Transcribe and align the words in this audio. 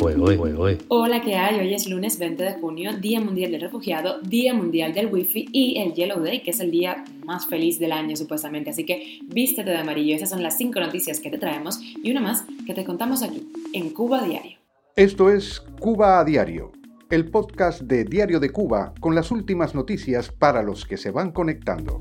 Hola, 0.00 1.20
¿qué 1.22 1.34
hay? 1.34 1.58
Hoy 1.58 1.74
es 1.74 1.88
lunes 1.88 2.18
20 2.18 2.42
de 2.42 2.52
junio, 2.54 2.96
Día 2.98 3.20
Mundial 3.20 3.50
del 3.50 3.60
Refugiado, 3.60 4.20
Día 4.20 4.54
Mundial 4.54 4.94
del 4.94 5.12
Wi-Fi 5.12 5.48
y 5.52 5.80
el 5.80 5.92
Yellow 5.92 6.20
Day, 6.20 6.42
que 6.42 6.52
es 6.52 6.60
el 6.60 6.70
día 6.70 7.04
más 7.24 7.46
feliz 7.46 7.80
del 7.80 7.90
año 7.90 8.14
supuestamente. 8.14 8.70
Así 8.70 8.84
que 8.84 9.18
vístete 9.24 9.70
de 9.70 9.76
amarillo. 9.76 10.14
Esas 10.14 10.30
son 10.30 10.42
las 10.42 10.56
cinco 10.56 10.78
noticias 10.78 11.18
que 11.18 11.30
te 11.30 11.38
traemos 11.38 11.80
y 12.02 12.10
una 12.12 12.20
más 12.20 12.44
que 12.64 12.74
te 12.74 12.84
contamos 12.84 13.22
aquí, 13.22 13.48
en 13.72 13.90
Cuba 13.90 14.22
Diario. 14.22 14.58
Esto 14.94 15.30
es 15.30 15.60
Cuba 15.80 16.20
a 16.20 16.24
Diario, 16.24 16.72
el 17.10 17.30
podcast 17.30 17.82
de 17.82 18.04
Diario 18.04 18.38
de 18.38 18.50
Cuba 18.50 18.94
con 19.00 19.14
las 19.14 19.32
últimas 19.32 19.74
noticias 19.74 20.30
para 20.30 20.62
los 20.62 20.86
que 20.86 20.96
se 20.96 21.10
van 21.10 21.32
conectando. 21.32 22.00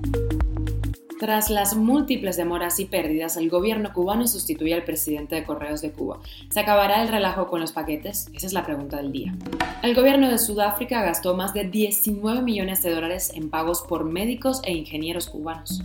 Tras 1.19 1.49
las 1.49 1.75
múltiples 1.75 2.37
demoras 2.37 2.79
y 2.79 2.85
pérdidas, 2.85 3.37
el 3.37 3.49
gobierno 3.49 3.91
cubano 3.91 4.27
sustituye 4.27 4.75
al 4.75 4.83
presidente 4.83 5.33
de 5.33 5.45
Correos 5.45 5.81
de 5.81 5.91
Cuba. 5.91 6.19
¿Se 6.51 6.59
acabará 6.59 7.01
el 7.01 7.07
relajo 7.07 7.47
con 7.47 7.59
los 7.59 7.71
paquetes? 7.71 8.29
Esa 8.35 8.45
es 8.45 8.53
la 8.53 8.63
pregunta 8.63 8.97
del 8.97 9.11
día. 9.11 9.35
El 9.81 9.95
gobierno 9.95 10.29
de 10.29 10.37
Sudáfrica 10.37 11.01
gastó 11.01 11.35
más 11.35 11.55
de 11.55 11.63
19 11.63 12.43
millones 12.43 12.83
de 12.83 12.93
dólares 12.93 13.31
en 13.33 13.49
pagos 13.49 13.81
por 13.81 14.03
médicos 14.03 14.61
e 14.63 14.73
ingenieros 14.73 15.27
cubanos. 15.27 15.81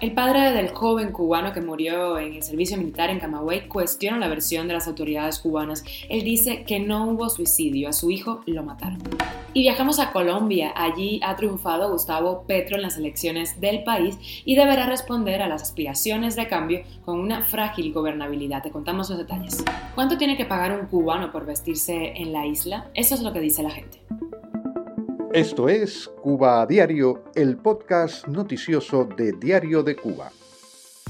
El 0.00 0.12
padre 0.12 0.52
del 0.52 0.68
joven 0.68 1.10
cubano 1.10 1.52
que 1.52 1.62
murió 1.62 2.20
en 2.20 2.34
el 2.34 2.44
servicio 2.44 2.76
militar 2.76 3.10
en 3.10 3.18
Camagüey 3.18 3.66
cuestiona 3.66 4.18
la 4.18 4.28
versión 4.28 4.68
de 4.68 4.74
las 4.74 4.86
autoridades 4.86 5.40
cubanas. 5.40 5.82
Él 6.08 6.22
dice 6.22 6.62
que 6.62 6.78
no 6.78 7.08
hubo 7.08 7.28
suicidio, 7.28 7.88
a 7.88 7.92
su 7.92 8.12
hijo 8.12 8.42
lo 8.46 8.62
mataron. 8.62 9.00
Y 9.56 9.62
viajamos 9.62 9.98
a 10.00 10.12
Colombia. 10.12 10.74
Allí 10.76 11.18
ha 11.24 11.34
triunfado 11.34 11.90
Gustavo 11.90 12.44
Petro 12.46 12.76
en 12.76 12.82
las 12.82 12.98
elecciones 12.98 13.58
del 13.58 13.84
país 13.84 14.18
y 14.44 14.54
deberá 14.54 14.84
responder 14.84 15.40
a 15.40 15.48
las 15.48 15.62
aspiraciones 15.62 16.36
de 16.36 16.46
cambio 16.46 16.82
con 17.06 17.18
una 17.18 17.42
frágil 17.42 17.90
gobernabilidad. 17.90 18.62
Te 18.62 18.70
contamos 18.70 19.08
los 19.08 19.18
detalles. 19.18 19.64
¿Cuánto 19.94 20.18
tiene 20.18 20.36
que 20.36 20.44
pagar 20.44 20.78
un 20.78 20.88
cubano 20.88 21.32
por 21.32 21.46
vestirse 21.46 22.12
en 22.16 22.34
la 22.34 22.44
isla? 22.44 22.90
Eso 22.92 23.14
es 23.14 23.22
lo 23.22 23.32
que 23.32 23.40
dice 23.40 23.62
la 23.62 23.70
gente. 23.70 24.02
Esto 25.32 25.70
es 25.70 26.06
Cuba 26.22 26.60
a 26.60 26.66
Diario, 26.66 27.24
el 27.34 27.56
podcast 27.56 28.26
noticioso 28.26 29.06
de 29.06 29.32
Diario 29.32 29.82
de 29.82 29.96
Cuba. 29.96 30.30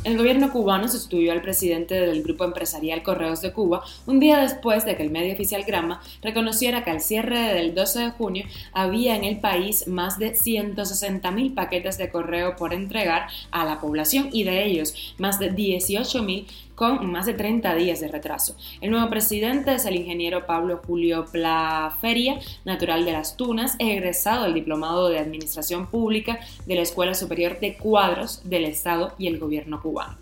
El 0.04 0.16
gobierno 0.16 0.52
cubano 0.52 0.88
sustituyó 0.88 1.32
al 1.32 1.42
presidente 1.42 1.94
del 1.94 2.22
grupo 2.22 2.44
empresarial 2.44 3.02
Correos 3.02 3.40
de 3.40 3.52
Cuba 3.52 3.82
un 4.06 4.20
día 4.20 4.38
después 4.38 4.84
de 4.84 4.96
que 4.96 5.02
el 5.02 5.10
medio 5.10 5.34
oficial 5.34 5.64
Grama 5.64 6.00
reconociera 6.22 6.84
que 6.84 6.90
al 6.90 7.00
cierre 7.00 7.54
del 7.54 7.74
12 7.74 7.98
de 7.98 8.10
junio 8.10 8.46
había 8.72 9.16
en 9.16 9.24
el 9.24 9.40
país 9.40 9.88
más 9.88 10.18
de 10.18 10.32
160.000 10.34 11.54
paquetes 11.54 11.98
de 11.98 12.08
correo 12.08 12.54
por 12.54 12.72
entregar 12.72 13.26
a 13.50 13.64
la 13.64 13.80
población 13.80 14.28
y 14.32 14.44
de 14.44 14.64
ellos 14.66 14.94
más 15.18 15.40
de 15.40 15.52
18.000 15.52 16.46
con 16.76 17.10
más 17.10 17.26
de 17.26 17.34
30 17.34 17.74
días 17.74 17.98
de 17.98 18.06
retraso. 18.06 18.54
El 18.80 18.92
nuevo 18.92 19.10
presidente 19.10 19.74
es 19.74 19.86
el 19.86 19.96
ingeniero 19.96 20.46
Pablo 20.46 20.80
Julio 20.86 21.24
Plaferia, 21.24 22.38
natural 22.64 23.04
de 23.04 23.12
Las 23.12 23.36
Tunas, 23.36 23.74
egresado 23.80 24.44
del 24.44 24.54
Diplomado 24.54 25.08
de 25.08 25.18
Administración 25.18 25.86
Pública 25.88 26.38
de 26.66 26.74
la 26.76 26.82
Escuela 26.82 27.14
Superior 27.14 27.58
de 27.58 27.76
Cuadros 27.76 28.48
del 28.48 28.66
Estado 28.66 29.14
y 29.18 29.26
el 29.26 29.40
Gobierno 29.40 29.80
cubano. 29.82 30.16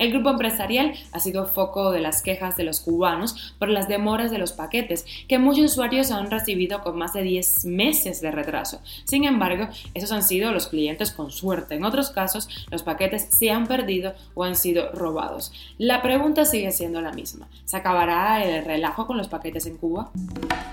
El 0.00 0.12
grupo 0.12 0.30
empresarial 0.30 0.94
ha 1.12 1.20
sido 1.20 1.46
foco 1.46 1.92
de 1.92 2.00
las 2.00 2.22
quejas 2.22 2.56
de 2.56 2.64
los 2.64 2.80
cubanos 2.80 3.52
por 3.58 3.68
las 3.68 3.86
demoras 3.86 4.30
de 4.30 4.38
los 4.38 4.52
paquetes, 4.52 5.04
que 5.28 5.38
muchos 5.38 5.72
usuarios 5.72 6.10
han 6.10 6.30
recibido 6.30 6.80
con 6.80 6.96
más 6.96 7.12
de 7.12 7.22
10 7.22 7.66
meses 7.66 8.22
de 8.22 8.30
retraso. 8.30 8.80
Sin 9.04 9.24
embargo, 9.24 9.68
esos 9.92 10.10
han 10.10 10.22
sido 10.22 10.52
los 10.52 10.68
clientes 10.68 11.10
con 11.12 11.30
suerte. 11.30 11.74
En 11.74 11.84
otros 11.84 12.08
casos, 12.08 12.48
los 12.70 12.82
paquetes 12.82 13.28
se 13.30 13.50
han 13.50 13.66
perdido 13.66 14.14
o 14.32 14.44
han 14.44 14.56
sido 14.56 14.90
robados. 14.92 15.52
La 15.76 16.00
pregunta 16.00 16.46
sigue 16.46 16.72
siendo 16.72 17.02
la 17.02 17.12
misma. 17.12 17.50
¿Se 17.66 17.76
acabará 17.76 18.42
el 18.42 18.64
relajo 18.64 19.06
con 19.06 19.18
los 19.18 19.28
paquetes 19.28 19.66
en 19.66 19.76
Cuba? 19.76 20.10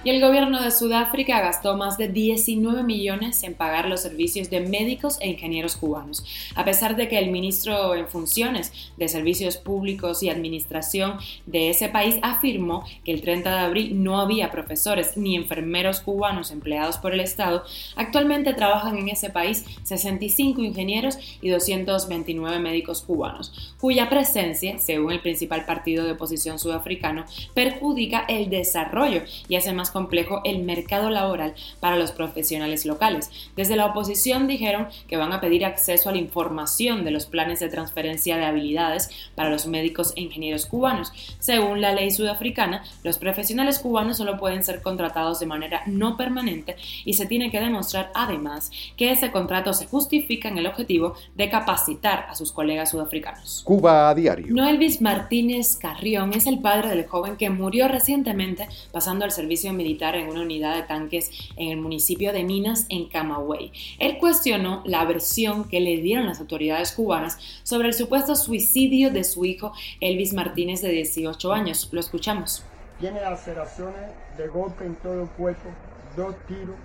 Y 0.06 0.10
el 0.10 0.22
gobierno 0.22 0.62
de 0.62 0.72
Sudáfrica 0.72 1.42
gastó 1.42 1.76
más 1.76 1.98
de 1.98 2.08
19 2.08 2.82
millones 2.84 3.44
en 3.44 3.56
pagar 3.56 3.90
los 3.90 4.00
servicios 4.00 4.50
de 4.50 4.62
médicos 4.62 5.18
e 5.20 5.28
ingenieros 5.28 5.76
cubanos, 5.76 6.24
a 6.56 6.64
pesar 6.64 6.96
de 6.96 7.10
que 7.10 7.20
el 7.20 7.30
ministro 7.30 7.94
en 7.94 8.08
funciones 8.08 8.72
de 8.96 9.17
Servicios 9.18 9.58
Públicos 9.58 10.22
y 10.22 10.30
Administración 10.30 11.18
de 11.48 11.72
ese 11.72 11.90
país 11.90 12.18
afirmó 12.22 12.86
que 13.04 13.12
el 13.12 13.22
30 13.22 13.50
de 13.50 13.58
abril 13.58 14.04
no 14.04 14.22
había 14.22 14.52
profesores 14.52 15.18
ni 15.18 15.36
enfermeros 15.36 16.02
cubanos 16.02 16.52
empleados 16.52 17.00
por 17.00 17.14
el 17.14 17.20
Estado, 17.20 17.64
actualmente 17.96 18.54
trabajan 18.54 18.96
en 19.00 19.10
ese 19.10 19.32
país 19.32 19.66
65 19.84 20.62
ingenieros 20.62 21.18
y 21.42 21.50
229 21.50 22.60
médicos 22.60 23.02
cubanos, 23.02 23.74
cuya 23.80 24.08
presencia, 24.08 24.78
según 24.78 25.14
el 25.14 25.20
principal 25.20 25.66
partido 25.66 26.06
de 26.06 26.12
oposición 26.12 26.60
sudafricano, 26.60 27.26
perjudica 27.56 28.24
el 28.28 28.52
desarrollo 28.52 29.24
y 29.50 29.56
hace 29.56 29.74
más 29.74 29.90
complejo 29.90 30.42
el 30.44 30.60
mercado 30.60 31.10
laboral 31.10 31.56
para 31.80 31.98
los 31.98 32.12
profesionales 32.12 32.86
locales. 32.86 33.32
Desde 33.56 33.76
la 33.76 33.88
oposición 33.88 34.48
dijeron 34.48 34.88
que 35.08 35.18
van 35.18 35.34
a 35.34 35.42
pedir 35.42 35.66
acceso 35.66 36.10
a 36.10 36.12
la 36.12 36.20
información 36.20 37.04
de 37.04 37.12
los 37.12 37.26
planes 37.26 37.60
de 37.60 37.70
transferencia 37.70 38.38
de 38.38 38.46
habilidades 38.46 39.07
para 39.36 39.50
los 39.50 39.68
médicos 39.68 40.14
e 40.16 40.22
ingenieros 40.22 40.66
cubanos. 40.66 41.12
Según 41.40 41.82
la 41.82 41.94
ley 41.94 42.12
sudafricana, 42.12 42.84
los 43.04 43.18
profesionales 43.18 43.80
cubanos 43.80 44.18
solo 44.18 44.38
pueden 44.38 44.64
ser 44.64 44.82
contratados 44.82 45.40
de 45.40 45.46
manera 45.46 45.84
no 45.86 46.18
permanente 46.18 46.76
y 47.06 47.14
se 47.14 47.26
tiene 47.26 47.52
que 47.52 47.60
demostrar 47.60 48.12
además 48.14 48.72
que 48.96 49.12
ese 49.12 49.32
contrato 49.32 49.74
se 49.74 49.88
justifica 49.88 50.50
en 50.50 50.58
el 50.58 50.68
objetivo 50.68 51.16
de 51.36 51.50
capacitar 51.50 52.26
a 52.30 52.36
sus 52.36 52.52
colegas 52.52 52.92
sudafricanos. 52.92 53.62
Cuba 53.64 54.10
a 54.10 54.16
diario. 54.16 54.48
Noel 54.50 54.78
Martínez 55.02 55.76
Carrión 55.76 56.34
es 56.34 56.48
el 56.48 56.60
padre 56.60 56.90
del 56.90 57.06
joven 57.08 57.36
que 57.36 57.50
murió 57.50 57.88
recientemente 57.88 58.68
pasando 58.92 59.26
al 59.26 59.32
servicio 59.32 59.74
militar 59.74 60.16
en 60.16 60.30
una 60.30 60.42
unidad 60.42 60.76
de 60.76 60.84
tanques 60.84 61.32
en 61.56 61.70
el 61.70 61.78
municipio 61.78 62.32
de 62.32 62.44
Minas, 62.44 62.86
en 62.90 63.06
Camagüey. 63.06 63.72
Él 64.00 64.18
cuestionó 64.20 64.84
la 64.86 65.04
versión 65.06 65.68
que 65.68 65.80
le 65.80 65.98
dieron 65.98 66.26
las 66.26 66.40
autoridades 66.40 66.92
cubanas 66.92 67.38
sobre 67.64 67.90
el 67.90 67.94
supuesto 67.94 68.36
suicidio 68.36 68.87
de 68.88 69.24
su 69.24 69.44
hijo 69.46 69.74
Elvis 70.00 70.34
Martínez 70.34 70.82
de 70.82 70.90
18 70.90 71.52
años. 71.54 71.90
Lo 71.92 72.00
escuchamos. 72.00 72.64
Tiene 73.00 73.22
laceraciones 73.22 74.12
de 74.38 74.48
golpe 74.48 74.86
en 74.86 74.96
todo 74.96 75.24
el 75.24 75.30
cuerpo, 75.30 75.70
dos 76.16 76.36
tiros. 76.48 76.76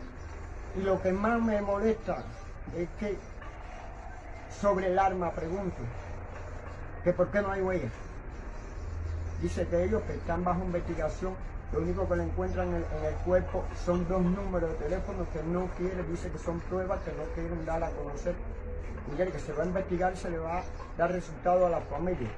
Y 0.78 0.82
lo 0.82 1.00
que 1.00 1.12
más 1.12 1.40
me 1.40 1.60
molesta 1.60 2.24
es 2.76 2.88
que 2.98 3.16
sobre 4.60 4.88
el 4.88 4.98
arma 4.98 5.30
pregunto, 5.32 5.76
que 7.04 7.12
por 7.12 7.30
qué 7.30 7.40
no 7.40 7.52
hay 7.52 7.62
huellas. 7.62 7.92
Dice 9.40 9.66
que 9.69 9.84
ellos 9.84 10.02
que 10.02 10.14
están 10.14 10.44
bajo 10.44 10.62
investigación, 10.64 11.34
lo 11.72 11.81
único 11.81 12.06
que 12.06 12.16
le 12.16 12.25
encuentran 12.25 12.69
en 12.69 13.05
el, 13.05 13.15
cuerpo 13.25 13.65
son 13.84 14.06
dos 14.06 14.21
números 14.21 14.71
de 14.72 14.77
teléfono 14.77 15.27
que 15.33 15.43
no 15.43 15.69
quiere, 15.78 16.03
dice 16.03 16.31
que 16.31 16.38
son 16.38 16.60
pruebas 16.60 17.00
que 17.00 17.12
no 17.12 17.25
quieren 17.34 17.65
dar 17.65 17.83
a 17.83 17.91
conocer. 17.91 18.34
Miguel, 19.10 19.33
que 19.33 19.38
se 19.38 19.53
va 19.53 19.62
a 19.62 19.66
investigar, 19.66 20.16
se 20.16 20.31
le 20.31 20.38
va 20.38 20.59
a 20.59 20.62
dar 20.99 21.11
resultado 21.11 21.66
a 21.66 21.71
la 21.71 21.81
familia. 21.81 22.28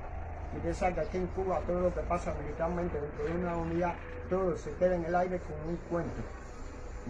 Y 0.57 0.61
piensa 0.61 0.93
que 0.95 1.01
aquí 1.01 1.17
en 1.17 1.27
Cuba 1.29 1.61
todo 1.67 1.81
lo 1.81 1.95
que 1.95 2.01
pasa 2.03 2.33
militarmente 2.41 3.01
dentro 3.01 3.25
de 3.25 3.33
una 3.33 3.57
unidad, 3.57 3.95
todo 4.31 4.57
se 4.57 4.71
queda 4.75 4.95
en 4.95 5.05
el 5.05 5.15
aire 5.15 5.41
con 5.41 5.69
un 5.69 5.77
cuento. 5.91 6.23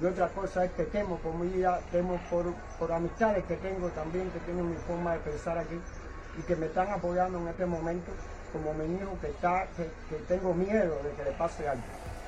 Y 0.00 0.04
otra 0.06 0.28
cosa 0.28 0.64
es 0.64 0.72
que 0.72 0.84
temo 0.84 1.18
por 1.18 1.34
mi 1.34 1.62
temo 1.92 2.18
por, 2.30 2.46
por 2.78 2.90
amistades 2.90 3.44
que 3.44 3.56
tengo 3.56 3.88
también, 3.90 4.30
que 4.30 4.40
tienen 4.40 4.70
mi 4.70 4.76
forma 4.76 5.12
de 5.12 5.18
pensar 5.20 5.58
aquí 5.58 5.78
y 6.38 6.42
que 6.42 6.56
me 6.56 6.66
están 6.66 6.90
apoyando 6.90 7.38
en 7.38 7.48
este 7.48 7.66
momento 7.66 8.10
como 8.52 8.72
mi 8.72 8.96
hijo 8.96 9.16
que 9.20 9.28
está, 9.28 9.66
que, 9.76 9.90
que 10.08 10.22
tengo 10.24 10.54
miedo 10.54 11.00
de 11.02 11.10
que 11.16 11.30
le 11.30 11.36
pase 11.36 11.68
algo. 11.68 11.82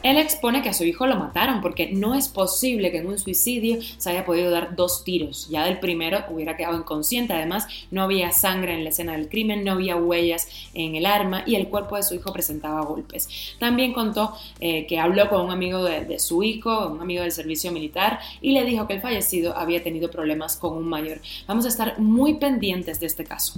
Él 0.06 0.18
expone 0.18 0.62
que 0.62 0.68
a 0.68 0.72
su 0.72 0.84
hijo 0.84 1.08
lo 1.08 1.16
mataron 1.16 1.60
porque 1.60 1.90
no 1.90 2.14
es 2.14 2.28
posible 2.28 2.92
que 2.92 2.98
en 2.98 3.08
un 3.08 3.18
suicidio 3.18 3.78
se 3.98 4.10
haya 4.10 4.24
podido 4.24 4.52
dar 4.52 4.76
dos 4.76 5.02
tiros. 5.02 5.48
Ya 5.50 5.64
del 5.64 5.80
primero 5.80 6.20
hubiera 6.30 6.56
quedado 6.56 6.78
inconsciente. 6.78 7.32
Además, 7.32 7.66
no 7.90 8.04
había 8.04 8.30
sangre 8.30 8.74
en 8.74 8.84
la 8.84 8.90
escena 8.90 9.14
del 9.14 9.28
crimen, 9.28 9.64
no 9.64 9.72
había 9.72 9.96
huellas 9.96 10.46
en 10.74 10.94
el 10.94 11.06
arma 11.06 11.42
y 11.44 11.56
el 11.56 11.66
cuerpo 11.66 11.96
de 11.96 12.04
su 12.04 12.14
hijo 12.14 12.32
presentaba 12.32 12.82
golpes. 12.82 13.28
También 13.58 13.92
contó 13.92 14.36
eh, 14.60 14.86
que 14.86 15.00
habló 15.00 15.28
con 15.28 15.40
un 15.40 15.50
amigo 15.50 15.82
de, 15.82 16.20
su 16.20 16.44
hijo, 16.44 16.86
un 16.86 17.00
amigo 17.00 17.22
del 17.22 17.32
servicio 17.32 17.72
militar, 17.72 18.20
y 18.40 18.52
le 18.52 18.64
dijo 18.64 18.86
que 18.86 18.94
el 18.94 19.00
fallecido 19.00 19.56
había 19.56 19.82
tenido 19.82 20.08
problemas 20.08 20.56
con 20.56 20.74
un 20.74 20.88
mayor. 20.88 21.20
Vamos 21.48 21.64
a 21.64 21.68
estar 21.68 21.98
muy 21.98 22.34
pendientes 22.34 23.00
de 23.00 23.06
este 23.06 23.24
caso. 23.24 23.54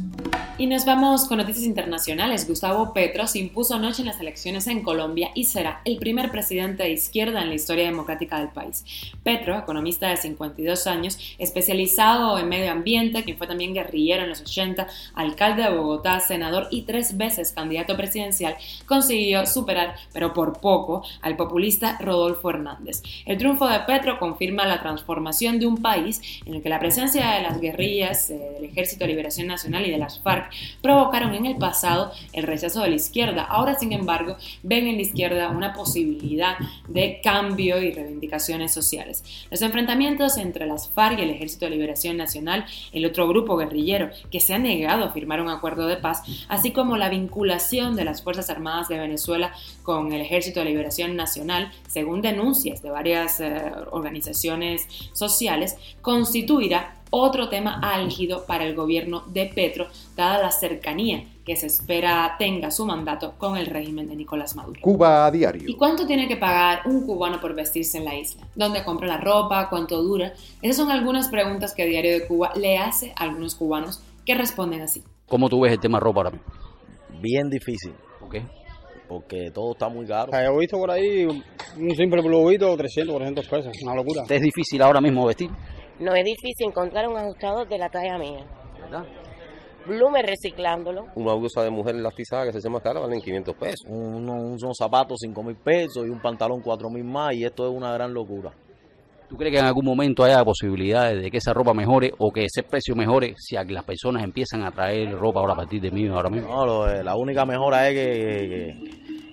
Y 0.56 0.66
nos 0.66 0.86
vamos 0.86 1.26
con 1.26 1.36
noticias 1.36 1.66
internacionales. 1.66 2.48
Gustavo 2.48 2.94
Petro 2.94 3.26
se 3.26 3.38
impuso 3.38 3.74
anoche 3.74 4.00
en 4.00 4.08
las 4.08 4.18
elecciones 4.18 4.66
en 4.66 4.82
Colombia 4.82 5.30
y 5.34 5.44
será 5.44 5.82
el 5.84 5.98
primer 5.98 6.30
presidente 6.30 6.37
de 6.38 6.90
izquierda 6.90 7.42
en 7.42 7.48
la 7.48 7.54
historia 7.54 7.84
democrática 7.84 8.38
del 8.38 8.48
país. 8.48 8.84
Petro, 9.24 9.58
economista 9.58 10.08
de 10.08 10.16
52 10.16 10.86
años, 10.86 11.18
especializado 11.38 12.38
en 12.38 12.48
medio 12.48 12.70
ambiente, 12.70 13.24
quien 13.24 13.36
fue 13.36 13.46
también 13.46 13.74
guerrillero 13.74 14.22
en 14.22 14.28
los 14.28 14.40
80, 14.40 14.86
alcalde 15.14 15.64
de 15.64 15.70
Bogotá, 15.70 16.20
senador 16.20 16.68
y 16.70 16.82
tres 16.82 17.16
veces 17.16 17.52
candidato 17.52 17.96
presidencial, 17.96 18.56
consiguió 18.86 19.46
superar, 19.46 19.96
pero 20.12 20.32
por 20.32 20.60
poco, 20.60 21.02
al 21.22 21.36
populista 21.36 21.98
Rodolfo 22.00 22.50
Hernández. 22.50 23.02
El 23.26 23.38
triunfo 23.38 23.66
de 23.66 23.80
Petro 23.80 24.18
confirma 24.18 24.64
la 24.64 24.80
transformación 24.80 25.58
de 25.58 25.66
un 25.66 25.82
país 25.82 26.20
en 26.46 26.54
el 26.54 26.62
que 26.62 26.68
la 26.68 26.78
presencia 26.78 27.32
de 27.32 27.42
las 27.42 27.60
guerrillas, 27.60 28.30
eh, 28.30 28.38
del 28.54 28.64
Ejército 28.64 29.04
de 29.04 29.08
Liberación 29.08 29.48
Nacional 29.48 29.86
y 29.86 29.90
de 29.90 29.98
las 29.98 30.20
FARC 30.20 30.50
provocaron 30.82 31.34
en 31.34 31.46
el 31.46 31.56
pasado 31.56 32.12
el 32.32 32.44
rechazo 32.44 32.82
de 32.82 32.90
la 32.90 32.96
izquierda. 32.96 33.42
Ahora, 33.42 33.74
sin 33.74 33.92
embargo, 33.92 34.36
ven 34.62 34.86
en 34.86 34.96
la 34.96 35.02
izquierda 35.02 35.50
una 35.50 35.72
posibilidad 35.72 36.27
posibilidad 36.28 36.58
de 36.88 37.20
cambio 37.22 37.82
y 37.82 37.92
reivindicaciones 37.92 38.72
sociales. 38.72 39.24
Los 39.50 39.62
enfrentamientos 39.62 40.36
entre 40.36 40.66
las 40.66 40.90
FARC 40.90 41.18
y 41.18 41.22
el 41.22 41.30
Ejército 41.30 41.64
de 41.64 41.72
Liberación 41.72 42.16
Nacional, 42.16 42.66
el 42.92 43.06
otro 43.06 43.26
grupo 43.28 43.56
guerrillero 43.56 44.10
que 44.30 44.40
se 44.40 44.54
ha 44.54 44.58
negado 44.58 45.04
a 45.04 45.12
firmar 45.12 45.40
un 45.40 45.48
acuerdo 45.48 45.86
de 45.86 45.96
paz, 45.96 46.22
así 46.48 46.72
como 46.72 46.96
la 46.96 47.08
vinculación 47.08 47.96
de 47.96 48.04
las 48.04 48.22
Fuerzas 48.22 48.50
Armadas 48.50 48.88
de 48.88 48.98
Venezuela 48.98 49.52
con 49.82 50.12
el 50.12 50.20
Ejército 50.20 50.60
de 50.60 50.66
Liberación 50.66 51.16
Nacional, 51.16 51.72
según 51.88 52.20
denuncias 52.20 52.82
de 52.82 52.90
varias 52.90 53.40
eh, 53.40 53.72
organizaciones 53.90 54.86
sociales, 55.12 55.76
constituirá 56.02 56.94
otro 57.10 57.48
tema 57.48 57.80
álgido 57.82 58.44
para 58.44 58.64
el 58.64 58.74
gobierno 58.74 59.24
de 59.28 59.46
Petro, 59.46 59.88
dada 60.14 60.42
la 60.42 60.52
cercanía 60.52 61.24
que 61.48 61.56
se 61.56 61.66
espera 61.66 62.36
tenga 62.38 62.70
su 62.70 62.84
mandato 62.84 63.32
con 63.38 63.56
el 63.56 63.66
régimen 63.66 64.06
de 64.06 64.14
Nicolás 64.14 64.54
Maduro. 64.54 64.80
Cuba 64.82 65.24
a 65.26 65.30
diario. 65.30 65.62
¿Y 65.66 65.74
cuánto 65.76 66.06
tiene 66.06 66.28
que 66.28 66.36
pagar 66.36 66.82
un 66.84 67.06
cubano 67.06 67.40
por 67.40 67.54
vestirse 67.54 67.96
en 67.96 68.04
la 68.04 68.14
isla? 68.14 68.46
¿Dónde 68.54 68.84
compra 68.84 69.08
la 69.08 69.16
ropa? 69.16 69.70
¿Cuánto 69.70 70.02
dura? 70.02 70.34
Esas 70.60 70.76
son 70.76 70.90
algunas 70.90 71.28
preguntas 71.30 71.74
que 71.74 71.86
Diario 71.86 72.12
de 72.12 72.26
Cuba 72.26 72.52
le 72.54 72.76
hace 72.76 73.14
a 73.16 73.24
algunos 73.24 73.54
cubanos 73.54 74.02
que 74.26 74.34
responden 74.34 74.82
así. 74.82 75.02
¿Cómo 75.26 75.48
tú 75.48 75.62
ves 75.62 75.72
el 75.72 75.80
tema 75.80 75.98
ropa 75.98 76.20
ahora 76.20 76.30
mismo? 76.32 76.46
Bien 77.20 77.48
difícil. 77.48 77.94
¿Por 78.20 78.28
qué? 78.28 78.42
Porque 79.08 79.50
todo 79.50 79.72
está 79.72 79.88
muy 79.88 80.06
caro. 80.06 80.30
He 80.34 80.58
visto 80.58 80.76
por 80.76 80.90
ahí 80.90 81.24
un 81.24 81.96
simple 81.96 82.20
globito 82.20 82.76
300, 82.76 83.10
400 83.10 83.48
pesos, 83.48 83.82
una 83.82 83.94
locura. 83.94 84.24
¿Es 84.28 84.42
difícil 84.42 84.82
ahora 84.82 85.00
mismo 85.00 85.24
vestir? 85.26 85.50
No 85.98 86.14
es 86.14 86.24
difícil 86.26 86.68
encontrar 86.68 87.08
un 87.08 87.16
ajustador 87.16 87.66
de 87.66 87.78
la 87.78 87.88
talla 87.88 88.18
mía. 88.18 88.44
¿Verdad? 88.78 89.06
Blume 89.88 90.22
reciclándolo. 90.22 91.06
Una 91.16 91.34
blusa 91.34 91.62
de 91.62 91.70
mujer 91.70 91.96
elastizada 91.96 92.44
que 92.46 92.52
se 92.52 92.60
llama 92.60 92.80
cara 92.80 93.00
valen 93.00 93.20
500 93.20 93.54
pesos. 93.56 93.86
Unos, 93.88 94.62
unos 94.62 94.76
zapatos 94.76 95.18
5 95.20 95.42
mil 95.42 95.56
pesos 95.56 96.06
y 96.06 96.10
un 96.10 96.20
pantalón 96.20 96.60
4 96.60 96.90
mil 96.90 97.04
más 97.04 97.34
y 97.34 97.44
esto 97.44 97.68
es 97.68 97.74
una 97.76 97.92
gran 97.92 98.12
locura. 98.14 98.52
¿Tú 99.28 99.36
crees 99.36 99.52
que 99.52 99.58
en 99.58 99.66
algún 99.66 99.84
momento 99.84 100.24
haya 100.24 100.42
posibilidades 100.42 101.20
de 101.22 101.30
que 101.30 101.36
esa 101.36 101.52
ropa 101.52 101.74
mejore 101.74 102.12
o 102.18 102.30
que 102.32 102.44
ese 102.46 102.62
precio 102.62 102.94
mejore 102.94 103.34
si 103.36 103.56
las 103.56 103.84
personas 103.84 104.24
empiezan 104.24 104.62
a 104.64 104.70
traer 104.70 105.12
ropa 105.18 105.40
ahora 105.40 105.52
a 105.52 105.56
partir 105.56 105.82
de 105.82 105.90
mí 105.90 106.06
ahora 106.08 106.30
mismo? 106.30 106.48
No, 106.48 106.64
lo- 106.64 106.90
eh, 106.90 107.04
la 107.04 107.14
única 107.14 107.44
mejora 107.44 107.88
es 107.90 107.94
que, 107.94 108.78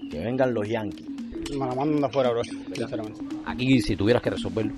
que, 0.01 0.09
que 0.09 0.19
vengan 0.19 0.53
los 0.53 0.67
yankees. 0.67 1.07
Me 1.51 1.65
la 1.65 1.75
mandan 1.75 2.01
de 2.01 2.07
afuera, 2.07 2.31
bro, 2.31 2.41
sinceramente. 2.43 3.21
Aquí, 3.45 3.79
si 3.79 3.95
tuvieras 3.95 4.21
que 4.21 4.31
resolverlo. 4.31 4.73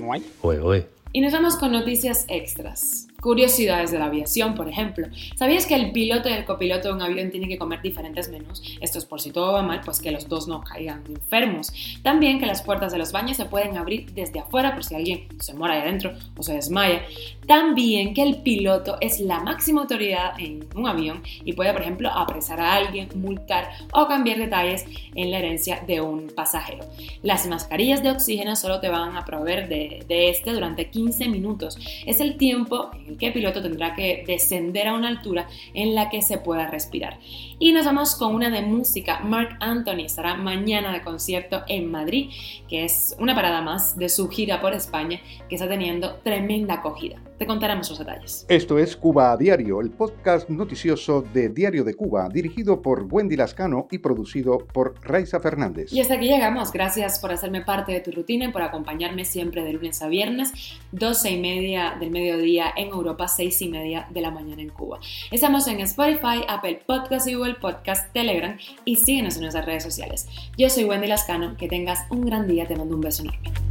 No 0.00 0.12
hay. 0.12 0.24
Oye, 0.42 0.58
oye. 0.60 0.86
Y 1.12 1.20
nos 1.20 1.32
vamos 1.32 1.56
con 1.56 1.70
noticias 1.70 2.24
extras. 2.28 3.06
Curiosidades 3.26 3.90
de 3.90 3.98
la 3.98 4.04
aviación, 4.04 4.54
por 4.54 4.68
ejemplo. 4.68 5.08
¿Sabías 5.34 5.66
que 5.66 5.74
el 5.74 5.90
piloto 5.90 6.28
y 6.28 6.32
el 6.32 6.44
copiloto 6.44 6.86
de 6.86 6.94
un 6.94 7.02
avión 7.02 7.28
tienen 7.32 7.48
que 7.48 7.58
comer 7.58 7.82
diferentes 7.82 8.28
menús? 8.28 8.62
Esto 8.80 9.00
es 9.00 9.04
por 9.04 9.20
si 9.20 9.32
todo 9.32 9.52
va 9.52 9.62
mal, 9.62 9.80
pues 9.84 9.98
que 9.98 10.12
los 10.12 10.28
dos 10.28 10.46
no 10.46 10.60
caigan 10.60 11.02
enfermos. 11.08 11.72
También 12.04 12.38
que 12.38 12.46
las 12.46 12.62
puertas 12.62 12.92
de 12.92 12.98
los 12.98 13.10
baños 13.10 13.36
se 13.36 13.46
pueden 13.46 13.78
abrir 13.78 14.12
desde 14.12 14.38
afuera 14.38 14.74
por 14.74 14.84
si 14.84 14.94
alguien 14.94 15.26
se 15.40 15.54
muere 15.54 15.74
ahí 15.74 15.80
adentro 15.80 16.12
o 16.36 16.44
se 16.44 16.54
desmaya. 16.54 17.02
También 17.48 18.14
que 18.14 18.22
el 18.22 18.42
piloto 18.42 18.96
es 19.00 19.18
la 19.18 19.40
máxima 19.40 19.80
autoridad 19.80 20.38
en 20.38 20.64
un 20.76 20.86
avión 20.86 21.20
y 21.44 21.52
puede, 21.52 21.72
por 21.72 21.82
ejemplo, 21.82 22.08
apresar 22.10 22.60
a 22.60 22.74
alguien, 22.74 23.08
multar 23.16 23.70
o 23.92 24.06
cambiar 24.06 24.38
detalles 24.38 24.84
en 25.16 25.32
la 25.32 25.38
herencia 25.40 25.82
de 25.84 26.00
un 26.00 26.28
pasajero. 26.28 26.84
Las 27.24 27.48
mascarillas 27.48 28.04
de 28.04 28.12
oxígeno 28.12 28.54
solo 28.54 28.78
te 28.78 28.88
van 28.88 29.16
a 29.16 29.24
proveer 29.24 29.68
de, 29.68 30.04
de 30.06 30.30
este 30.30 30.52
durante 30.52 30.90
15 30.90 31.28
minutos. 31.28 31.76
Es 32.06 32.20
el 32.20 32.36
tiempo 32.36 32.92
en 32.94 33.08
el 33.08 33.15
que 33.18 33.30
piloto 33.30 33.62
tendrá 33.62 33.94
que 33.94 34.24
descender 34.26 34.88
a 34.88 34.94
una 34.94 35.08
altura 35.08 35.48
en 35.74 35.94
la 35.94 36.10
que 36.10 36.22
se 36.22 36.38
pueda 36.38 36.66
respirar. 36.66 37.18
Y 37.58 37.72
nos 37.72 37.86
vamos 37.86 38.14
con 38.14 38.34
una 38.34 38.50
de 38.50 38.62
música. 38.62 39.20
Mark 39.20 39.56
Anthony 39.60 40.04
estará 40.04 40.34
mañana 40.34 40.92
de 40.92 41.02
concierto 41.02 41.62
en 41.68 41.90
Madrid, 41.90 42.30
que 42.68 42.84
es 42.84 43.16
una 43.18 43.34
parada 43.34 43.62
más 43.62 43.96
de 43.96 44.08
su 44.08 44.28
gira 44.28 44.60
por 44.60 44.74
España 44.74 45.20
que 45.48 45.54
está 45.56 45.68
teniendo 45.68 46.16
tremenda 46.22 46.74
acogida. 46.74 47.20
Te 47.38 47.46
contaremos 47.46 47.90
los 47.90 47.98
detalles. 47.98 48.46
Esto 48.48 48.78
es 48.78 48.96
Cuba 48.96 49.32
a 49.32 49.36
Diario, 49.36 49.82
el 49.82 49.90
podcast 49.90 50.48
noticioso 50.48 51.20
de 51.20 51.50
Diario 51.50 51.84
de 51.84 51.92
Cuba, 51.92 52.30
dirigido 52.32 52.80
por 52.80 53.06
Wendy 53.10 53.36
Lascano 53.36 53.88
y 53.90 53.98
producido 53.98 54.58
por 54.58 54.94
Raiza 55.02 55.38
Fernández. 55.38 55.92
Y 55.92 56.00
hasta 56.00 56.14
aquí 56.14 56.28
llegamos. 56.28 56.72
Gracias 56.72 57.18
por 57.18 57.32
hacerme 57.32 57.60
parte 57.60 57.92
de 57.92 58.00
tu 58.00 58.10
rutina 58.10 58.46
y 58.46 58.52
por 58.52 58.62
acompañarme 58.62 59.26
siempre 59.26 59.62
de 59.64 59.74
lunes 59.74 60.00
a 60.00 60.08
viernes, 60.08 60.78
12 60.92 61.30
y 61.30 61.40
media 61.40 61.96
del 62.00 62.10
mediodía 62.10 62.72
en 62.74 62.88
Europa, 62.88 63.28
6 63.28 63.60
y 63.62 63.68
media 63.68 64.06
de 64.10 64.22
la 64.22 64.30
mañana 64.30 64.62
en 64.62 64.70
Cuba. 64.70 64.98
Estamos 65.30 65.68
en 65.68 65.80
Spotify, 65.80 66.42
Apple 66.48 66.80
Podcast 66.86 67.28
y 67.28 67.34
Google 67.34 67.56
Podcast, 67.56 68.12
Telegram 68.14 68.56
y 68.86 68.96
síguenos 68.96 69.36
en 69.36 69.42
nuestras 69.42 69.66
redes 69.66 69.82
sociales. 69.82 70.26
Yo 70.56 70.70
soy 70.70 70.84
Wendy 70.84 71.06
Lascano. 71.06 71.56
Que 71.56 71.68
tengas 71.68 72.00
un 72.10 72.24
gran 72.24 72.46
día. 72.46 72.66
Te 72.66 72.76
mando 72.76 72.94
un 72.94 73.00
beso 73.00 73.22
enorme. 73.22 73.65